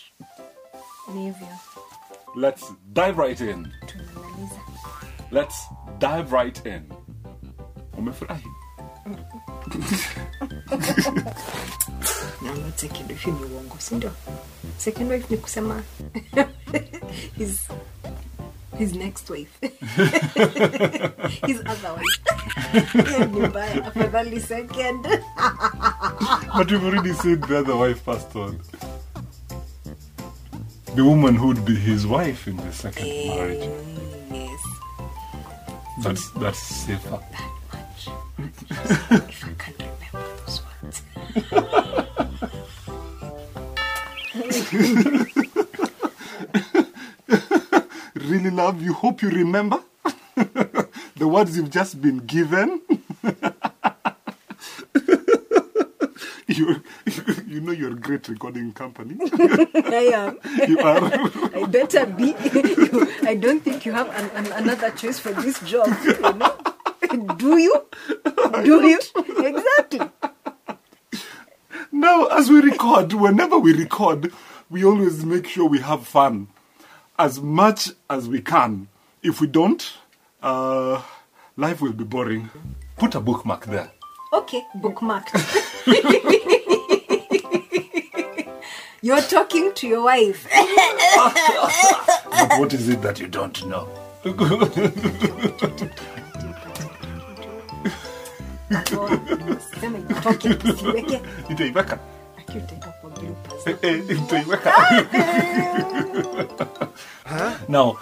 Let's 2.35 2.71
dive 2.93 3.17
right 3.17 3.41
in. 3.41 3.73
Let's 5.31 5.65
dive 5.99 6.31
right 6.31 6.65
in. 6.65 6.83
Umefurahi? 7.97 8.43
No, 12.41 12.53
not 12.53 12.79
second 12.79 13.09
wife 13.09 13.27
ni 13.27 13.45
uongo, 13.45 13.75
si 13.79 13.95
ndio? 13.95 14.11
Second 14.77 15.11
wife 15.11 15.25
ni 15.29 15.37
kusema 15.37 15.83
his 17.37 17.59
his 18.77 18.93
next 18.93 19.29
wife. 19.29 19.49
his 21.47 21.59
other 21.65 21.93
wife. 21.93 22.19
Ni 23.33 23.47
mbaya. 23.47 23.85
Afadhali 23.85 24.39
second. 24.39 25.07
But 26.57 26.71
you've 26.71 26.85
already 26.85 27.13
said 27.13 27.41
the 27.43 27.59
other 27.59 27.75
wife 27.75 28.05
passed 28.05 28.35
on. 28.35 28.59
The 30.95 31.03
woman 31.03 31.35
who'd 31.35 31.65
be 31.65 31.75
his 31.75 32.05
wife 32.07 32.47
in 32.47 32.57
the 32.57 32.71
second 32.73 33.07
marriage. 33.07 33.69
Yes. 36.09 36.29
That's 36.29 36.29
that's 36.31 36.59
safer. 36.59 37.09
That 37.09 37.21
much. 37.73 38.07
if 39.11 39.45
I 39.45 39.53
can 39.57 39.73
remember 39.79 40.31
those 40.45 40.61
words. 40.81 41.01
Really 48.27 48.49
love 48.49 48.81
you. 48.81 48.93
Hope 48.93 49.21
you 49.21 49.29
remember 49.29 49.79
the 50.35 51.27
words 51.27 51.55
you've 51.55 51.69
just 51.69 52.01
been 52.01 52.17
given. 52.17 52.81
you, 56.47 56.81
you 57.47 57.61
know 57.61 57.71
you're 57.71 57.93
a 57.93 57.96
great 58.07 58.29
recording 58.29 58.71
company. 58.71 59.17
I 59.75 60.11
am. 60.15 60.39
you 60.65 60.79
are. 60.79 61.03
I 61.53 61.65
better 61.65 62.05
be. 62.05 62.33
I 63.27 63.35
don't 63.35 63.61
think 63.61 63.85
you 63.85 63.91
have 63.91 64.07
an, 64.15 64.45
an, 64.45 64.51
another 64.53 64.91
choice 64.91 65.19
for 65.19 65.33
this 65.33 65.59
job. 65.59 65.89
You 66.05 66.17
know? 66.21 66.55
Do 67.35 67.57
you? 67.57 67.85
Do 68.63 68.87
you? 68.87 68.99
Exactly. 69.43 69.99
Now, 71.91 72.27
as 72.27 72.49
we 72.49 72.61
record, 72.61 73.11
whenever 73.11 73.59
we 73.59 73.73
record, 73.73 74.31
we 74.69 74.85
always 74.85 75.25
make 75.25 75.45
sure 75.45 75.67
we 75.67 75.79
have 75.79 76.07
fun 76.07 76.47
as 77.19 77.41
much 77.41 77.89
as 78.09 78.29
we 78.29 78.39
can. 78.39 78.87
If 79.21 79.41
we 79.41 79.47
don't, 79.47 79.85
uh, 80.41 81.01
life 81.57 81.81
will 81.81 81.91
be 81.91 82.05
boring. 82.05 82.49
Put 82.97 83.15
a 83.15 83.19
bookmark 83.19 83.65
there. 83.65 83.91
Okay, 84.31 84.63
bookmarked. 84.77 86.53
You're 89.07 89.21
talking 89.21 89.73
to 89.75 89.87
your 89.87 90.03
wife. 90.03 90.45
But 90.51 90.59
what 92.59 92.73
is 92.73 92.89
it 92.89 93.01
that 93.03 93.21
you 93.21 93.29
don't 93.29 93.65
know? 93.65 93.87
Sema 99.79 99.99
you're 99.99 100.21
talking 100.21 100.57
tusiweke. 100.59 101.21
Itaiweka. 101.49 101.99
Aki 102.39 102.57
utaenda 102.57 102.87
kwa 103.01 103.09
bloopers. 103.09 103.67
Eh, 103.67 103.75
eh, 103.81 104.09
itaiweka. 104.09 104.73
Now, 107.69 107.97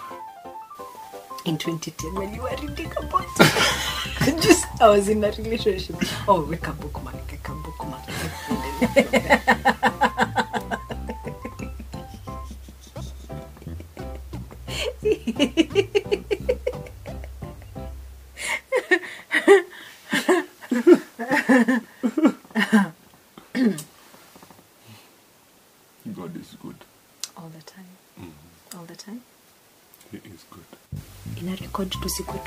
In 1.46 1.58
2010 1.58 2.16
when 2.16 2.34
you 2.34 2.42
were 2.42 2.58
reading 2.62 2.92
about 2.98 3.28
Just 4.42 4.66
I 4.82 4.90
was 4.90 5.08
in 5.10 5.24
a 5.24 5.30
relationship. 5.32 5.96
Oh, 6.28 6.42
weka 6.50 6.74
bookmark, 6.74 7.28
weka 7.32 7.54
bookmark. 7.64 8.02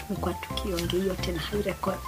Tusikuwa 0.09 0.35
tumekuwa 0.35 0.35
tukiongea 0.35 1.01
hiyo 1.01 1.14
tena 1.14 1.38
hai 1.40 1.62
record 1.62 1.99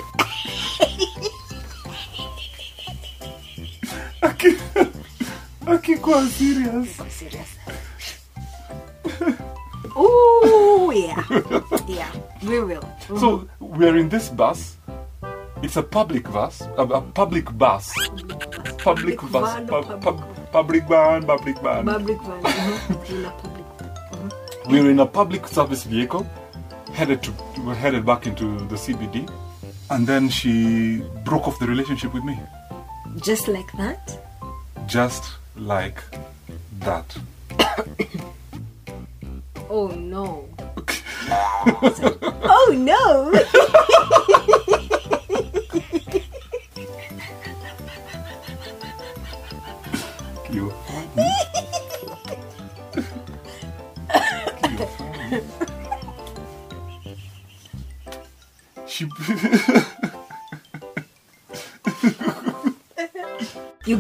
Akikuwa 5.67 6.27
serious. 6.29 6.89
serious 7.19 7.49
Ooh. 9.97 10.93
Yeah. 10.93 11.25
Yeah. 11.89 12.11
We 12.49 12.61
will. 12.61 12.83
So 13.19 13.47
we're 13.61 13.97
in 14.01 14.09
this 14.09 14.29
bus. 14.31 14.77
It's 15.63 15.77
a 15.77 15.83
public 15.83 16.25
bus. 16.31 16.63
A, 16.79 16.83
a 16.83 17.01
public 17.01 17.51
bus. 17.53 17.93
Public 18.79 18.79
Public 18.85 19.21
bus. 19.21 19.43
van, 19.43 19.67
Pub- 19.67 19.85
public 19.87 20.01
pub- 20.01 20.53
public 20.53 20.85
van. 20.89 21.25
Public 21.27 21.57
van. 21.63 21.85
Public 21.85 22.19
van. 22.23 22.41
Mhm. 22.41 23.15
In 23.15 23.25
a 23.27 23.31
public 23.31 24.85
in 24.91 25.01
a 25.01 25.07
public 25.07 25.47
service 25.47 25.85
vehicle, 25.89 26.25
headed 27.01 27.23
to 27.23 27.33
we're 27.65 27.75
headed 27.75 28.05
back 28.05 28.27
into 28.27 28.59
the 28.69 28.77
CBD, 28.77 29.27
and 29.89 30.07
then 30.07 30.29
she 30.29 31.03
broke 31.25 31.49
off 31.49 31.59
the 31.59 31.67
relationship 31.67 32.13
with 32.13 32.25
me, 32.25 32.39
Just 33.23 33.49
like 33.49 33.73
that? 33.79 34.19
just 34.87 35.25
like 35.57 36.03
that. 36.81 37.17
Oh 39.71 39.89
no. 39.89 40.47
oh 42.59 42.69
no! 42.91 43.33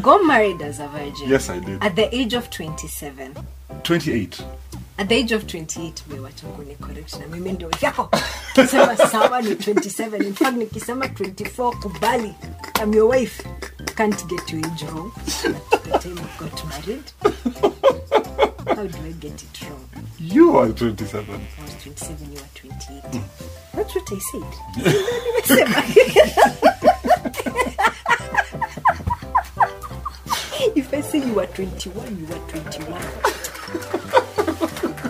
got 0.01 0.25
married 0.25 0.63
as 0.63 0.81
a 0.81 0.89
virgin. 0.89 1.29
yes, 1.29 1.49
I 1.51 1.59
did. 1.61 1.83
At 1.83 1.97
the 1.97 2.15
age 2.15 2.35
of 2.35 2.51
27. 2.51 3.35
28. 3.83 4.43
At 4.99 5.09
the 5.09 5.15
age 5.15 5.33
of 5.33 5.47
28 5.47 6.03
we 6.11 6.17
wacha 6.19 6.47
kuni 6.57 6.75
correct 6.81 7.19
na 7.21 7.27
mimi 7.27 7.53
ndio 7.53 7.71
yako. 7.81 8.11
Kisema 8.55 8.97
sawa 8.97 9.43
ni 9.43 9.51
27. 9.55 10.27
In 10.27 10.35
fact 10.35 10.57
nikisema 10.57 11.07
24 11.07 11.77
kubali. 11.81 12.35
I'm 12.83 12.95
your 12.95 13.09
wife. 13.11 13.43
Can't 13.97 14.27
get 14.29 14.53
your 14.53 14.67
age 14.67 14.85
wrong. 14.93 15.13
At 15.73 15.83
the 15.83 15.99
time 15.99 16.15
we 16.17 16.29
got 16.39 16.65
married. 16.65 17.13
How 18.77 18.87
do 18.87 18.99
I 19.07 19.13
get 19.13 19.43
it 19.43 19.63
wrong? 19.63 19.89
You 20.19 20.59
are 20.59 20.69
27. 20.73 21.25
I 21.35 21.63
was 21.63 21.75
27, 21.83 22.33
you 22.33 22.39
are 22.39 22.49
28. 22.55 23.03
Hmm. 23.03 23.77
That's 23.77 23.95
what 23.95 24.13
I 24.13 24.19
said. 24.31 25.59
21, 31.55 32.19
you 32.19 32.27
were 32.27 32.39
21. 32.49 32.93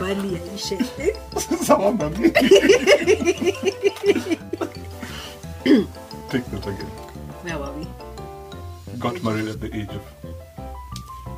Bali 0.00 0.28
yaishe. 0.36 0.76
Sawa, 1.64 1.92
mami. 1.92 2.32
Take 6.30 6.46
that 6.50 6.66
again. 6.66 6.90
Where 7.44 7.58
were 7.58 7.72
we? 7.72 7.86
Got 8.98 9.22
married 9.22 9.48
at 9.48 9.60
the 9.60 9.74
age 9.76 9.90
of. 9.90 10.02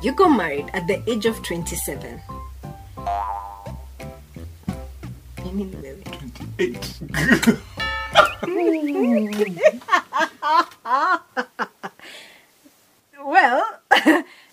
You 0.01 0.13
got 0.13 0.29
married 0.29 0.69
at 0.73 0.87
the 0.87 1.01
age 1.09 1.25
of 1.25 1.41
27. 1.43 2.21
I 2.97 3.73
mean, 5.51 5.71
wewe. 5.81 6.03
28. 6.57 7.59
Well, 13.25 13.63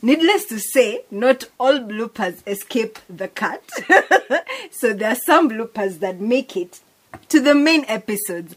needless 0.01 0.45
to 0.47 0.60
say, 0.73 1.01
not 1.11 1.45
all 1.59 1.79
bloopers 1.81 2.47
escape 2.47 2.99
the 3.09 3.27
cut. 3.29 3.63
so 4.71 4.93
there 4.93 5.11
are 5.11 5.19
some 5.27 5.51
bloopers 5.51 5.99
that 5.99 6.21
make 6.21 6.57
it 6.57 6.81
to 7.29 7.41
the 7.41 7.55
main 7.55 7.85
episodes. 7.87 8.55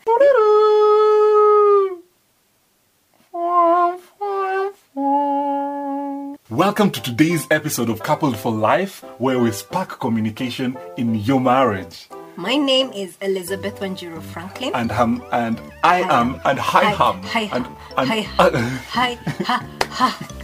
Welcome 6.49 6.91
to 6.91 7.02
today's 7.02 7.47
episode 7.49 7.89
of 7.89 8.04
Coupled 8.04 8.38
for 8.38 8.52
Life, 8.52 9.04
where 9.17 9.39
we 9.39 9.52
spark 9.52 9.99
communication 9.99 10.78
in 10.97 11.15
your 11.15 11.39
marriage. 11.39 12.10
My 12.36 12.56
name 12.56 12.91
is 12.93 13.17
Elizabeth 13.21 13.80
Wanjiro 13.80 14.21
Franklin. 14.21 14.71
And 14.73 14.91
um, 14.91 15.23
and 15.32 15.60
I 15.84 16.02
am 16.02 16.39
and 16.45 16.60
hi 16.60 16.91
hum 16.91 17.21
Hi, 17.23 17.41
and 17.54 17.65
hi, 17.65 17.97
and 17.97 18.10
hi, 18.10 18.28
uh, 18.39 18.60
hi, 18.89 19.13
ha, 19.43 19.67
ha. 19.89 20.39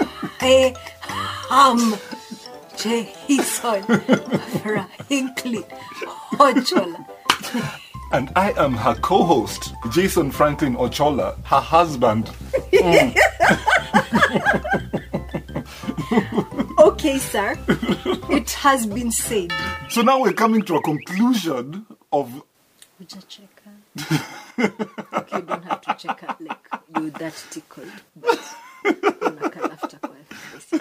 I 0.42 0.74
am 1.50 1.94
Jason 2.76 3.82
Franklin 4.62 5.64
Ochola. 6.38 7.04
and 8.12 8.30
I 8.36 8.52
am 8.56 8.72
her 8.74 8.94
co-host, 8.96 9.74
Jason 9.90 10.30
Franklin 10.30 10.76
Ochola, 10.76 11.36
her 11.44 11.60
husband. 11.60 12.30
Okay, 16.78 17.18
sir. 17.18 17.56
It 18.30 18.50
has 18.52 18.86
been 18.86 19.12
said. 19.12 19.52
So 19.90 20.00
now 20.02 20.20
we're 20.20 20.32
coming 20.32 20.62
to 20.62 20.76
a 20.76 20.82
conclusion 20.82 21.86
of 22.12 22.42
Hujacheka. 23.00 23.70
okay, 25.14 25.36
you 25.36 25.42
don't 25.42 25.64
have 25.64 25.80
to 25.82 25.94
check 25.98 26.22
out 26.26 26.40
like 26.40 26.68
you 26.96 27.10
that 27.10 27.34
tickled. 27.50 27.86
But 28.16 28.40
unakaa 28.84 29.60
laughter 29.68 30.00
kwa 30.00 30.10
face. 30.10 30.80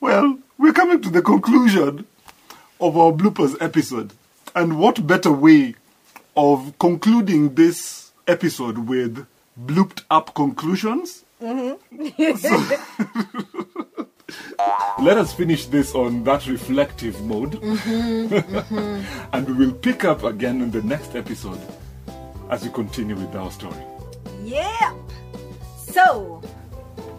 Well, 0.00 0.38
we're 0.58 0.72
coming 0.72 1.00
to 1.02 1.10
the 1.10 1.22
conclusion 1.22 2.06
of 2.80 2.96
our 2.96 3.12
bloopers 3.12 3.56
episode. 3.60 4.12
And 4.54 4.78
what 4.78 5.06
better 5.06 5.30
way 5.30 5.74
of 6.36 6.72
concluding 6.78 7.54
this 7.54 8.10
episode 8.26 8.78
with 8.88 9.26
blooped 9.58 10.02
up 10.10 10.34
conclusions? 10.34 11.24
So- 11.40 11.76
let 15.00 15.16
us 15.16 15.32
finish 15.32 15.66
this 15.66 15.94
on 15.94 16.24
that 16.24 16.46
reflective 16.46 17.20
mode. 17.22 17.52
Mm-hmm, 17.52 18.34
mm-hmm. 18.34 19.28
and 19.32 19.46
we 19.48 19.66
will 19.66 19.72
pick 19.72 20.04
up 20.04 20.24
again 20.24 20.60
in 20.60 20.70
the 20.70 20.82
next 20.82 21.16
episode 21.16 21.60
as 22.50 22.62
we 22.64 22.70
continue 22.70 23.16
with 23.16 23.34
our 23.34 23.50
story. 23.50 23.82
Yeah. 24.44 24.92
So, 25.76 26.42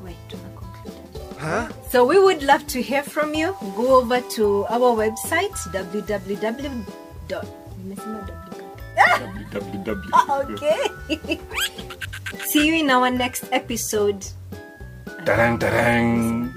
wait, 0.03 0.17
tuna 0.29 0.49
conclude 0.55 0.93
aje? 1.39 1.89
So 1.89 2.05
we 2.05 2.19
would 2.19 2.43
love 2.43 2.67
to 2.67 2.81
hear 2.81 3.03
from 3.03 3.33
you. 3.33 3.55
Go 3.75 4.01
over 4.01 4.21
to 4.37 4.65
our 4.69 4.95
website 4.95 5.55
www. 5.71 6.85
www. 7.27 8.41
www. 9.51 10.51
Okay. 10.51 11.39
See 12.45 12.67
you 12.67 12.75
in 12.75 12.89
our 12.89 13.09
next 13.09 13.45
episode. 13.51 14.25
Tarang, 15.25 15.59
tarang. 15.59 16.51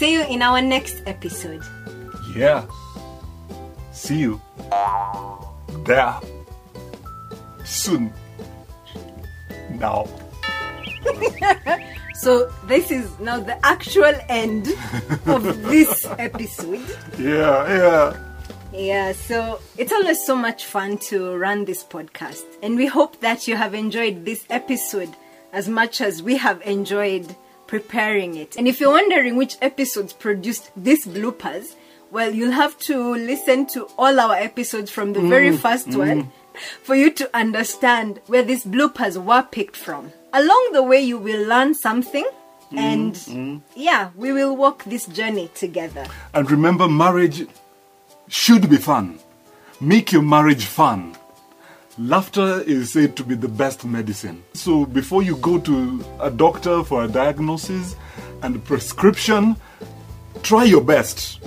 See 0.00 0.14
you 0.14 0.22
in 0.22 0.40
our 0.40 0.62
next 0.62 1.02
episode. 1.04 1.62
Yeah. 2.34 2.64
See 3.92 4.20
you 4.20 4.40
there 5.84 6.18
soon. 7.66 8.10
Now. 9.72 10.08
So 12.14 12.50
this 12.66 12.90
is 12.90 13.18
now 13.18 13.40
the 13.40 13.56
actual 13.64 14.12
end 14.28 14.68
of 15.24 15.42
this 15.64 16.06
episode. 16.18 16.84
Yeah, 17.18 17.64
yeah. 17.78 18.16
Yeah, 18.74 19.12
so 19.12 19.58
it's 19.78 19.90
always 19.90 20.22
so 20.22 20.36
much 20.36 20.66
fun 20.66 20.98
to 21.08 21.34
run 21.36 21.64
this 21.64 21.82
podcast. 21.82 22.44
And 22.62 22.76
we 22.76 22.86
hope 22.86 23.20
that 23.20 23.48
you 23.48 23.56
have 23.56 23.72
enjoyed 23.72 24.26
this 24.26 24.44
episode 24.50 25.08
as 25.54 25.66
much 25.66 26.02
as 26.02 26.22
we 26.22 26.36
have 26.36 26.60
enjoyed 26.60 27.34
preparing 27.70 28.36
it. 28.36 28.56
And 28.56 28.66
if 28.66 28.80
you're 28.80 28.90
wondering 28.90 29.36
which 29.36 29.56
episodes 29.62 30.12
produced 30.12 30.72
these 30.76 31.06
bloopers, 31.06 31.76
well, 32.10 32.34
you'll 32.34 32.50
have 32.50 32.76
to 32.80 33.14
listen 33.14 33.64
to 33.68 33.86
all 33.96 34.18
our 34.18 34.34
episodes 34.34 34.90
from 34.90 35.12
the 35.12 35.20
very 35.20 35.50
mm, 35.50 35.56
first 35.56 35.86
mm. 35.90 35.98
one 35.98 36.32
for 36.82 36.96
you 36.96 37.12
to 37.12 37.30
understand 37.32 38.20
where 38.26 38.42
these 38.42 38.64
bloopers 38.64 39.16
were 39.22 39.44
picked 39.44 39.76
from. 39.76 40.12
Along 40.32 40.70
the 40.72 40.82
way, 40.82 41.00
you 41.00 41.16
will 41.16 41.46
learn 41.46 41.74
something. 41.74 42.28
Mm, 42.72 42.78
and 42.78 43.62
yeah, 43.76 44.10
we 44.16 44.32
will 44.32 44.56
walk 44.56 44.82
this 44.82 45.06
journey 45.06 45.48
together. 45.54 46.04
And 46.34 46.50
remember, 46.50 46.88
marriage 46.88 47.46
should 48.26 48.68
be 48.68 48.78
fun. 48.78 49.20
Make 49.80 50.10
your 50.10 50.22
marriage 50.22 50.64
fun. 50.64 51.14
Laughter 52.00 52.62
is 52.62 52.92
said 52.92 53.14
to 53.16 53.22
be 53.22 53.34
the 53.34 53.46
best 53.46 53.84
medicine. 53.84 54.42
So 54.54 54.86
before 54.86 55.22
you 55.22 55.36
go 55.36 55.60
to 55.60 56.02
a 56.18 56.30
doctor 56.30 56.82
for 56.82 57.04
a 57.04 57.08
diagnosis 57.08 57.94
and 58.42 58.56
a 58.56 58.58
prescription, 58.58 59.54
try 60.42 60.64
your 60.64 60.80
best 60.80 61.40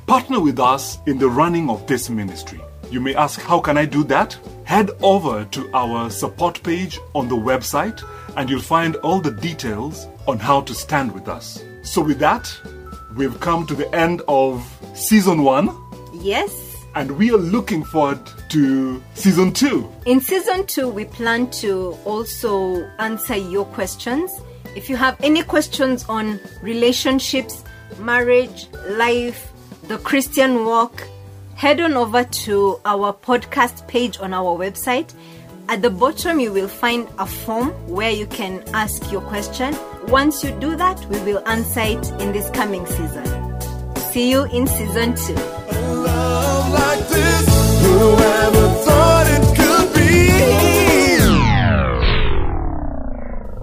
Partner 0.07 0.41
with 0.41 0.61
us 0.61 0.99
in 1.07 1.19
the 1.19 1.29
running 1.29 1.71
of 1.71 1.87
this 1.87 2.11
ministry. 2.11 2.61
You 2.91 3.01
may 3.01 3.15
ask, 3.15 3.41
how 3.41 3.61
can 3.61 3.79
I 3.79 3.87
do 3.87 4.05
that? 4.05 4.39
Head 4.65 4.91
over 5.01 5.47
to 5.47 5.71
our 5.73 6.11
support 6.11 6.63
page 6.63 6.99
on 7.15 7.29
the 7.29 7.37
website 7.37 8.03
and 8.37 8.51
you'll 8.51 8.61
find 8.61 8.97
all 8.97 9.21
the 9.21 9.31
details 9.31 10.07
on 10.29 10.39
how 10.39 10.61
to 10.63 10.75
stand 10.75 11.13
with 11.13 11.29
us. 11.29 11.65
So, 11.83 12.03
with 12.03 12.19
that, 12.19 12.55
we've 13.17 13.39
come 13.41 13.67
to 13.67 13.75
the 13.75 13.93
end 13.95 14.23
of 14.29 14.63
season 14.95 15.43
one 15.43 15.71
Yes. 16.13 16.62
And 16.95 17.11
we 17.13 17.31
are 17.31 17.39
looking 17.39 17.85
forward 17.85 18.21
to 18.51 19.03
season 19.15 19.53
two. 19.53 19.91
In 20.07 20.21
season 20.21 20.67
two, 20.67 20.89
we 20.89 21.05
plan 21.05 21.51
to 21.63 21.97
also 22.05 22.85
answer 22.99 23.37
your 23.37 23.65
questions. 23.67 24.31
If 24.77 24.89
you 24.89 24.97
have 24.97 25.17
any 25.23 25.43
questions 25.43 26.05
on 26.09 26.41
relationships, 26.63 27.65
marriage, 27.99 28.69
life, 28.89 29.53
the 29.89 29.99
Christian 29.99 30.65
walk, 30.65 31.07
head 31.55 31.81
on 31.81 31.95
over 31.95 32.25
to 32.25 32.81
our 32.85 33.13
podcast 33.13 33.87
page 33.87 34.19
on 34.19 34.35
our 34.35 34.59
website. 34.59 35.15
At 35.69 35.81
the 35.81 35.91
bottom, 35.91 36.41
you 36.41 36.53
will 36.53 36.69
find 36.69 37.09
a 37.19 37.27
form 37.27 37.69
where 37.87 38.11
you 38.11 38.27
can 38.27 38.65
ask 38.75 39.13
your 39.13 39.21
question. 39.21 39.77
Once 40.09 40.43
you 40.43 40.51
do 40.59 40.75
that, 40.77 40.99
we 41.07 41.21
will 41.21 41.47
answer 41.47 41.81
it 41.81 42.11
in 42.21 42.33
this 42.33 42.51
coming 42.51 42.85
season. 42.87 43.25
See 44.11 44.31
you 44.31 44.45
in 44.45 44.67
season 44.67 45.15
two. 45.15 45.62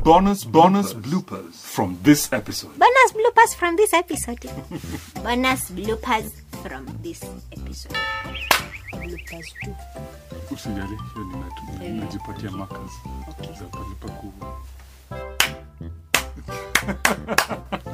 Bonus, 0.04 0.44
bonus 0.44 0.94
bloopers 0.94 1.54
from 1.56 1.98
this 2.02 2.32
episode. 2.34 2.72
Bonus 2.80 3.12
bloopers 3.14 3.56
from 3.56 3.76
this 3.76 3.94
episode. 3.94 4.40
Bonus 5.24 5.70
bloopers 5.72 6.32
from 6.64 6.86
this 7.04 7.22
episode. 7.52 7.98
Bloopers 8.94 9.48
too. 9.64 9.76
Usijali, 10.52 10.98
hiyo 11.14 11.26
ninatu- 11.26 11.80
ninajipatia 11.80 12.52
markers 12.52 12.92
za 13.60 13.66
palipa 13.66 14.10
ku 14.10 14.34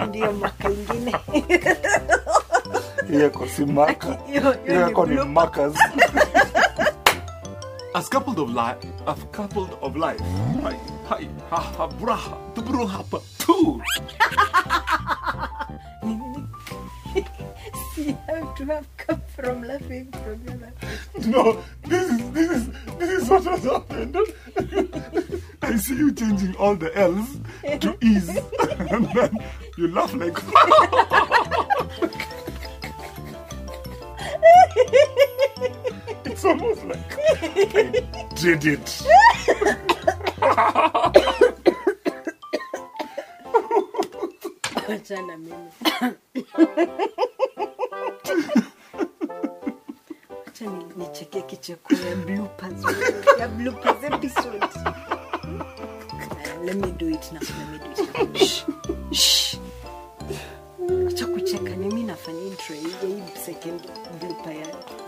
Ndio 0.10 0.32
mwaka 0.34 0.70
ingine. 0.70 1.12
hiyo 3.08 3.22
yako 3.24 3.48
si 3.48 3.66
marker. 3.66 4.18
Hiyo- 4.28 4.42
hiyo 4.42 4.58
Hiyo 4.66 4.80
yako 4.82 5.06
ni 5.06 5.10
ni 5.10 5.16
blooper. 5.16 5.34
markers. 5.34 5.76
As 7.94 8.10
coupled 8.10 8.40
of 8.40 8.50
life, 8.50 8.88
as 9.08 9.20
coupled 9.32 9.70
of 9.82 9.96
life. 9.96 10.20
Hi, 10.64 10.76
hi, 11.10 11.30
ha, 11.50 11.62
ha, 11.78 11.88
braha, 11.88 12.36
tubru 12.54 12.86
hapa, 12.88 13.20
tu. 13.38 13.82
You 17.98 18.18
have 18.28 18.56
to 18.58 18.66
have 18.66 18.86
come 18.98 19.22
from 19.36 19.64
laughing 19.64 20.12
from 20.12 20.42
your 20.46 20.58
laughing. 20.58 21.32
No, 21.32 21.64
this 21.88 22.04
is 22.12 22.32
this 22.32 22.52
is 22.52 22.68
this 23.00 23.10
is 23.24 23.30
what 23.30 23.44
has 23.46 23.64
happened. 23.64 24.18
I 25.62 25.78
see 25.78 25.96
you 25.96 26.12
changing 26.12 26.56
all 26.58 26.76
the 26.76 26.92
L's 26.98 27.38
to 27.80 27.96
E's, 28.02 28.28
and 28.92 29.06
then 29.14 29.38
you 29.78 29.88
laugh 29.88 30.14
like. 30.16 30.38
It's 36.26 36.46
almost 36.46 36.84
like 36.86 37.18
I 37.42 38.28
did 38.36 38.66
it. 38.66 39.04
Let 56.66 56.76
me 56.78 56.92
do 56.92 57.08
it 57.10 57.32
now. 57.34 57.42
Let 57.46 57.88
me 57.88 57.88
do 57.94 58.34
it 58.34 58.65
now. 58.65 58.65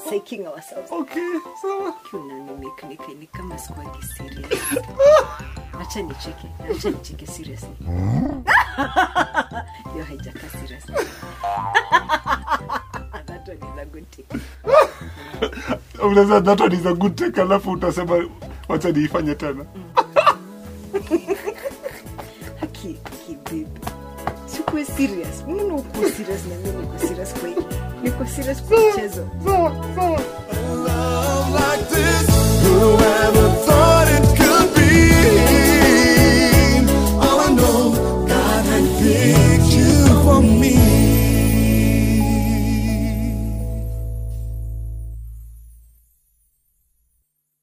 Psyching 0.09 0.45
ourselves. 0.47 0.91
Okay, 0.91 1.39
so 1.61 1.93
unanimeknika 2.17 3.07
ni 3.19 3.27
kama 3.27 3.57
sikuagi 3.57 4.03
serious 4.17 4.61
acha 5.81 6.01
nicheke 6.01 6.47
acha 6.71 6.89
nicheke 6.89 7.27
seriously. 7.27 7.69
Hiyo 9.93 10.05
haijaka 10.07 10.49
seriously. 10.49 10.95
That 13.25 13.47
one 13.47 13.57
is 13.57 13.79
a 13.81 13.85
good 13.85 14.05
take. 14.11 14.39
Unaweza 16.03 16.41
that 16.41 16.59
one 16.61 16.75
is 16.75 16.85
a 16.85 16.93
good 16.93 17.15
take, 17.15 17.41
alafu 17.41 17.71
utasema 17.71 18.29
wacha 18.67 18.91
niifanye 18.91 19.35
tena. 19.35 19.65
haki 22.59 22.97
haki 23.03 23.37
babe. 23.45 23.67
Sikuwe 24.45 24.85
serious. 24.85 25.43
Mimi 25.47 25.61
uko 25.63 26.09
serious 26.09 26.45
na 26.45 26.55
mimi 26.55 26.81
niko 26.81 26.99
serious 26.99 27.33
kwa 27.33 27.49
Mi 28.01 28.15
così 28.15 28.41
spacceso. 28.41 29.29
Boh, 29.41 29.71
boh. 29.93 30.37